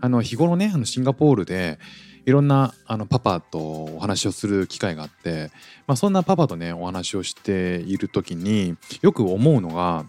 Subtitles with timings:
[0.00, 1.78] あの日頃ね、あのシンガポールで
[2.26, 5.50] いろんなあのパパとお話をする機会があって、
[5.86, 10.06] まあ、そんなパパとねお話をしている時によく思うのが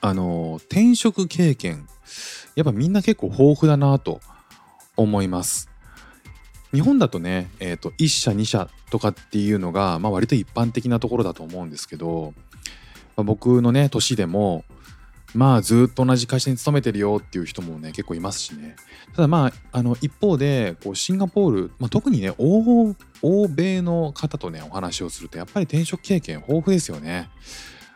[0.00, 1.86] あの転職経験
[2.56, 4.20] やっぱみんな結構豊富だなと
[4.96, 5.68] 思います。
[6.72, 12.32] 日本だとね、えー、と1社2社とかっていうのが、まあ、割と一般的なところだと思うんですけど、
[13.16, 14.64] まあ僕のね年でも
[15.34, 18.76] まあずっと同じ会社に勤めてるよっていう人もね結構いますしね
[19.14, 22.94] ただまああの一方でこうシンガポール、まあ、特にね欧
[23.48, 27.30] 米の方とねお話をするとやっぱり転職経験豊富ですよね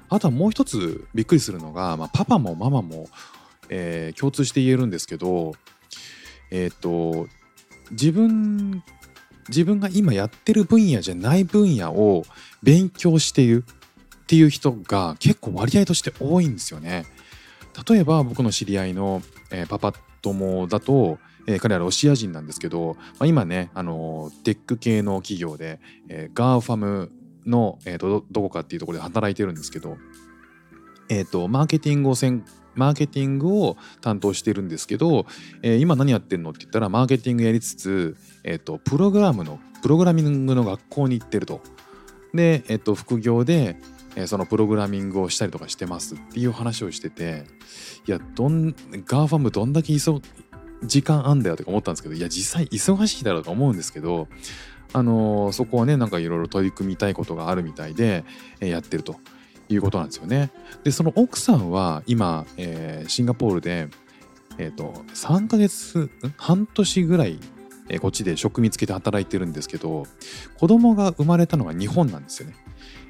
[0.08, 3.08] あとはもう一つびっくりするのが、まあ、パパもママも、
[3.68, 5.54] えー共通して言えるんですけど
[6.50, 7.26] えっ、と
[7.90, 8.82] 自分
[9.48, 12.24] 自分が今やってる分野じゃない分野を
[12.62, 17.06] 勉強しているっていう人が結構割合として多いんですよね。
[17.88, 27.12] 例えば僕の知り合いの、えーパパ友だと、えー彼らロシア人なんですけど、まあ、今ねあのテック系の企業で、えー GAFAM
[27.46, 29.96] の、えーとどどこかっていうところで働いてるんですけど、
[31.08, 35.26] えーとマーケティングをせんマーケティングを担当してるんですけど、
[35.62, 41.60] えー今何やってんのって言ったらマーケティングやりつつ、えー、とプログラムのプログラミングの学校に行ってると。
[42.34, 43.76] で、えー、と副業で、
[44.16, 47.44] えそのプログラミングをしたりとかしてますっていう話をしてて
[48.06, 48.74] いやどん
[49.06, 50.20] GAFAM どんだけ空き
[50.82, 54.28] 時間あんだよとか思ったんですけどいや実際忙しいだろうと思うんですけど、
[54.92, 58.24] あのーそこはねなんかいろいろ取り組みたいことがあるみたいで、
[58.60, 59.16] えやってると
[59.68, 60.50] いうことなんですよね。
[60.84, 63.88] でその奥さんは今、えーシンガポールで、
[64.58, 67.38] えー、と3ヶ月半年ぐらい、
[67.88, 70.06] えーこっちで職見つけて働いてるんですけど
[70.58, 72.54] 子供が生まれたのが日本なんですよね。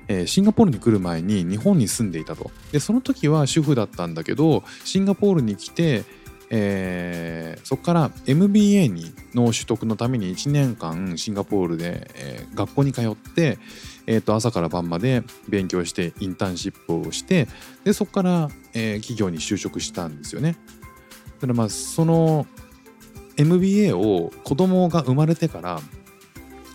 [0.09, 2.51] えーシンガポールに来る前に日本に住んでいたと。
[2.73, 6.05] でその時は主婦だったんだけどシンガポールに来て、
[6.51, 13.59] えーそこから MBA にの取得のために1年間シンガポールで、えー学校に通って、
[14.07, 17.49] えーと朝から晩まで勉強してインターンシップをして
[17.85, 20.57] でそこから、えー企業に就職したんですよね。
[21.37, 22.47] だからまあその
[23.37, 25.81] MBA を子供が生まれてから、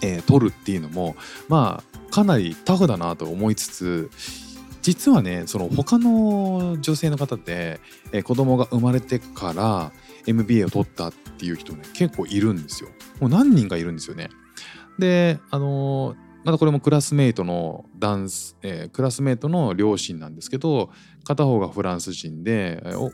[0.02, 1.16] えー取るっていうのも
[1.48, 4.12] まあかなりタフだなと思いつつ
[4.82, 7.80] 実はねその他の女性の方で、
[8.12, 9.92] えー子供が生まれてから
[10.28, 12.90] MBA を取ったっていう人ね結構いるんですよ。
[13.20, 14.30] もう何人かいるんですよね。
[15.00, 20.90] であのーまたこれもクラスメイトのダンス、えークラスメイトの両親なんですけど
[21.24, 23.12] 片方がフランス人で、えー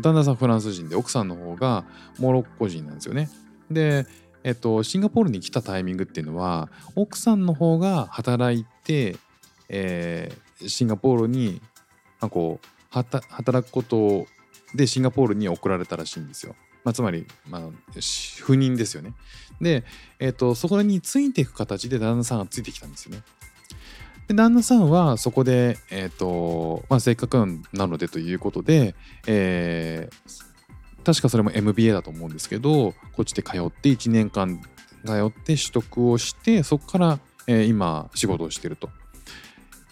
[0.00, 1.84] 旦那さんフランス人で奥さんの方が
[2.18, 3.28] モロッコ人なんですよね。
[3.70, 4.06] で、
[4.44, 9.16] えっと、シンガポールに来たタイミングっていうのは奥さんの方が働いて、
[9.68, 11.60] えーシンガポールに、
[12.20, 14.26] こう働くこと
[14.74, 16.54] でシンガポールに送られたらしいんですよ。
[16.84, 19.14] まあ、つまり、まあ、し赴任ですよね。
[19.60, 19.84] で、
[20.20, 23.22] えっと、そこについていく形で旦那さんがついてきたんですよね。
[24.28, 27.36] で旦那さんはそこで、えっとまあ、せっかく
[27.72, 28.94] なのでということで、
[29.26, 30.53] えー
[31.04, 34.60] 確かそれも MBA だと思うんですけどこっちで通って1年間
[35.04, 38.88] 通って取得をしてそこから、えー今仕事をしてると。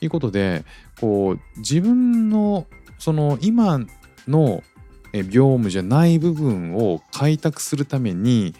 [0.01, 0.65] いうことで
[1.01, 2.67] こう自分の
[2.99, 3.79] その今
[4.27, 4.65] の
[5.13, 8.55] 業務じゃない部分を開拓するために、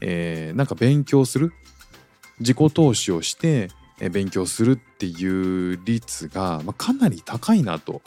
[0.00, 1.52] えーなんか勉強する
[2.38, 3.68] 自己投資をして
[4.08, 8.00] 勉強するっていう率が、まあ、かなり高いなと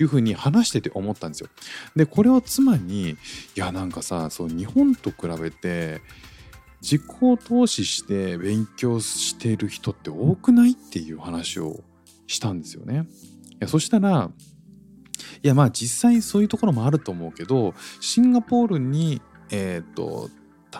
[0.00, 1.48] いうふうに話してて思ったんですよ。
[1.96, 3.16] でこれを妻にい
[3.54, 6.00] やなんかさそう日本と比べて
[6.82, 7.02] 自己
[7.44, 11.82] 投資して勉強している人って多くないっていう話を
[12.26, 13.06] したんですよね。
[13.52, 14.30] いやそしたら
[15.42, 20.30] いやまあ実際そういうところもあると思うけどシンガポールにえっ、と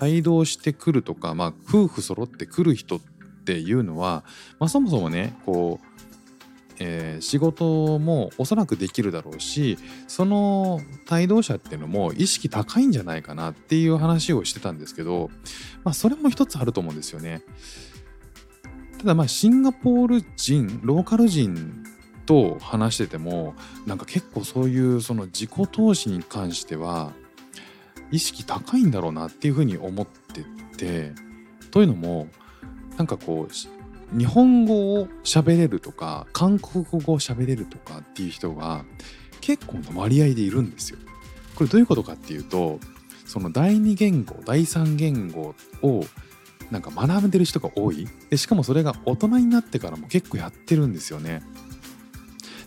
[0.01, 3.18] 帯同してくるとか、まあ、夫婦揃ってくる人って
[3.49, 4.25] ていうのは、
[4.59, 5.87] まあ、そもそもねこう、
[6.81, 10.81] えー仕事もおそらくできるだろうしその
[11.11, 15.31] 帯同者っていうのも意識高いんじゃないかなっていう話をしてたんですけど、
[15.83, 17.43] まあ、それも一つあると思うんですよね。
[18.99, 21.85] ただまあシンガポール人ローカル人
[22.27, 23.55] と話してても
[23.87, 27.13] なんか結構そういうその自己投資に関しては
[28.11, 30.45] 意識高いんだろうなっていうふうに思って
[30.77, 31.13] て
[31.71, 32.29] というのも
[32.99, 38.85] なんかこう日本語を喋れるとか韓国語を喋れるとかっていう人が
[39.41, 40.99] 結構な割合でいるんですよ。
[41.55, 42.79] これどういうことかっていうと
[43.25, 46.05] その第二言語第三言語を
[46.71, 51.43] なんか学んでる人が多いでしかもそれが大人になってからも結構やってるんですよね。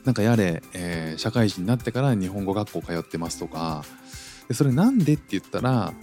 [0.05, 3.85] なんかやれ、えー、社会人になってから日本語学校通ってますとか
[4.47, 5.93] でそれなんでって言ったら、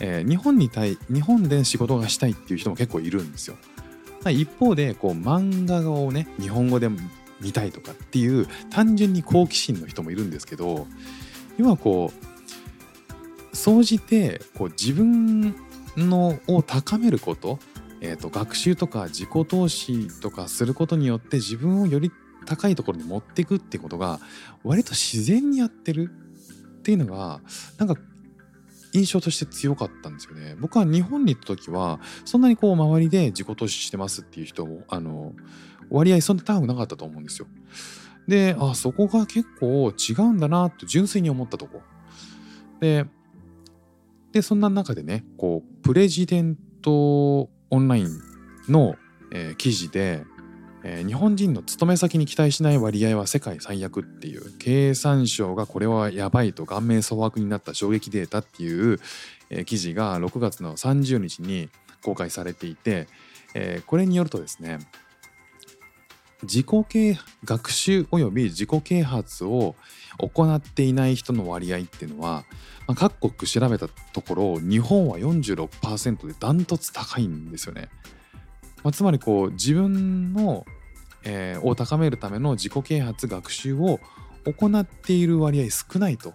[0.00, 3.56] えー、日本に対日本で仕事がしたいっていう人も結構いるんですよ。
[4.30, 6.88] 一方でこう漫画をね日本語で
[7.40, 10.86] 見たいとかっていう単純に好奇心の人もいるんですけど
[11.58, 12.12] 要はこ
[13.52, 15.54] う総じてこう自分
[15.96, 17.58] のを高めること,、
[18.00, 22.10] えーと、学習とか自己投資とかすることによって自分をより
[22.46, 24.20] 高いところに持っていくってことが
[24.64, 26.10] 割と自然にやってる
[26.78, 27.40] っていうのが
[27.78, 27.96] なんか
[28.94, 30.56] 印象として強かったんですよね。
[30.58, 35.34] 僕は日本に行った時はそんなにこう周りで自己投資してますっていう人もあの
[35.90, 37.48] 割合そんな高くなかったと思うんですよ。
[38.26, 41.82] で、あ、そこが結構違うんだなと純粋に思ったとこ。
[42.80, 43.06] で、
[44.32, 48.08] でそんな中でね、こう、プレジデントオンライン
[48.68, 48.96] の、
[49.30, 50.24] えー、記事で、
[50.86, 59.00] えー、日本人の勤め先に期待しない割合は世界最悪っていう経産省がこれはやばいと顔面蒼悪になった衝撃データっていう、
[59.48, 61.70] えー、記事が6月の30日に
[62.04, 63.08] 公開されていて、
[63.54, 64.78] えー、これによるとですね
[66.42, 69.76] 自己啓学習及び自己啓発を
[70.18, 72.44] 行っていない人の割合っていうのは、
[72.86, 77.88] まあ、各国調べたところ日本は46%でダントツ高いんですよね。
[78.84, 80.64] まあ、つまりこう自分の
[81.24, 83.98] えー、を高めるための自己啓発学習を
[84.44, 86.34] 行っている割合少ないと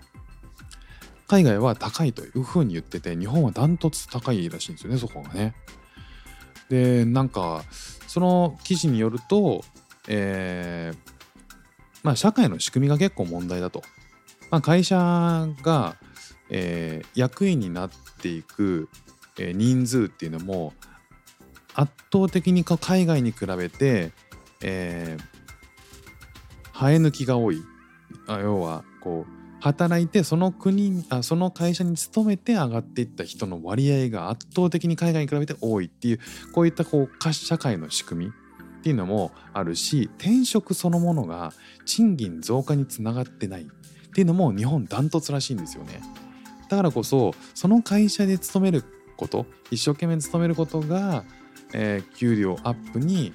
[1.27, 5.53] 海外は高いというふうに言ってて日本はダントツ高いらしいんですよねそこがね。
[6.69, 7.63] でなんか
[8.07, 9.63] その記事によると、
[10.07, 10.97] えー、
[12.01, 13.83] まあ社会の仕組みが結構問題だと。
[14.49, 15.95] まあ、会社が、
[16.49, 18.89] えー、役員になっていく、
[19.37, 20.73] え、人数っていうのも
[21.79, 24.11] 圧倒的に海外に比べて
[24.61, 27.61] えー、生え抜きが多い。
[28.27, 29.31] あ要はこう
[29.61, 36.19] 働いてその国あその会社に勤めて上がっていった人の割合が圧倒的に海外に比べて多いっていう
[36.53, 41.53] こういったこう社会の仕組みっていうのもあるし転職そのものが
[41.85, 43.65] 賃金増加につながってないっ
[44.13, 46.01] ていうのも日本ダントツらしいんですよね。
[46.69, 48.83] だからこそその会社で勤める
[49.17, 51.25] こと一生懸命勤めることが、
[51.73, 53.33] えー、給料アップに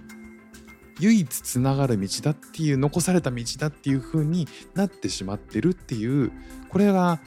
[1.00, 6.32] 唯一つながる道だっていう残された道だっていう風になってしまってるっていう
[6.68, 7.20] これが、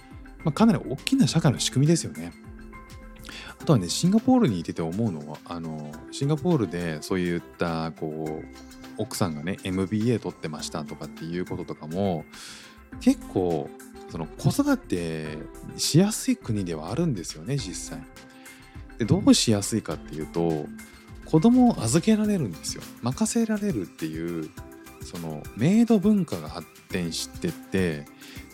[0.43, 2.33] まあ、かなり大きな社会の仕組みですよね。
[3.59, 8.45] あとはねシンガポールにいてて思うのはあのシンガポールでそういったこう
[8.97, 12.23] 奥さんがね MBA 取ってましたとかっていうこととかも
[13.01, 13.69] 結構
[14.09, 15.37] その子育て
[15.75, 18.03] しやすい国ではあるんですよね実際。
[18.97, 20.65] でどうしやすいかっていうと
[21.29, 24.49] 子供を預けられるんですよ任せられるっていう
[25.03, 28.05] そのメイド文化が発展してて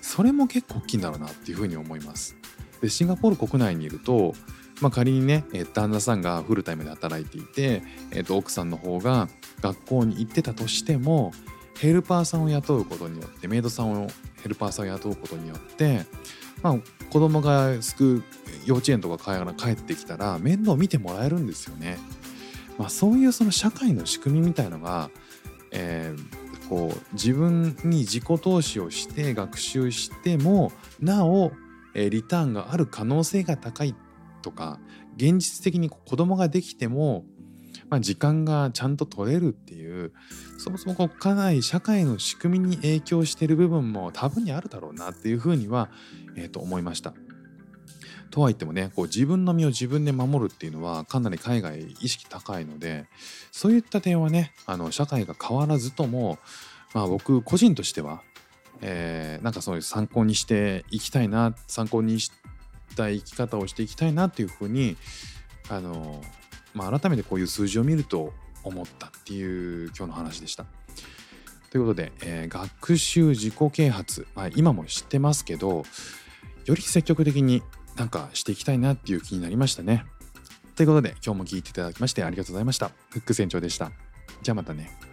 [0.02, 2.36] それも結構大きいんだろうなっていうふうに思います
[2.82, 4.34] でシンガポール国内にいると、
[4.82, 7.82] まあ、仮にね、え旦那さんがフルタイムで働いていて、
[8.12, 9.30] えー、と奥さんの方が
[9.62, 11.32] 学校に行ってたとしても
[11.80, 14.08] ヘルパーさんを雇うことによってメイドさんを
[14.42, 16.06] ヘルパーさんを雇うことによって、
[16.62, 16.76] まあ、
[17.10, 18.24] 子供がスク
[18.66, 21.98] 幼稚園とかから帰ってきたら面倒見てもらえるんですよね。
[22.78, 25.10] まあ、そういうその社会の仕組みみたいのが、
[25.72, 31.52] えー、こう自分に自己投資をして学習してもなお、
[31.94, 33.96] リターンがある可能性が高い
[34.42, 34.80] とか
[35.16, 37.24] 現実的に子供ができても、
[37.90, 40.12] まあ、時間がちゃんと取れるっていう
[40.58, 45.90] そもそもこうかなり社会の仕組みに影響している部分も多分にあるだろうなっていうふうには、
[46.36, 47.14] えー、と思いました。
[48.32, 53.06] とはいってもねこう自分の身を自分で守るっていうのはかなり海外意識高いので
[53.52, 56.40] そういった点はねあの社会が変わらずとも、
[56.94, 58.22] まあ、僕個人としては、
[58.82, 62.32] えー、なんかそういう参考にしていきたいな参考にし
[62.96, 64.98] た生き方をしていきたいなっていうふうに
[65.70, 66.22] あの、
[66.74, 70.66] まあ、改めてこういう数字を見ると思ったっていう今日の話でした。
[71.70, 75.84] ということで、えー、学習自己啓発、まあ、今も知ってますけど
[76.66, 77.64] より積極的に
[77.96, 80.06] なんかしていきたいなっていう気になりましたね。
[80.76, 82.92] ということで今日も聴いていただきましてありがとうございました。
[83.10, 83.92] フック船長でした。
[84.42, 85.13] じゃあまたね。